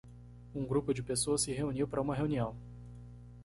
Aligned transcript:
Um 0.55 0.65
grupo 0.65 0.95
de 0.95 1.03
pessoas 1.03 1.41
se 1.41 1.51
reuniu 1.51 1.87
para 1.87 2.01
uma 2.01 2.15
reunião. 2.15 2.55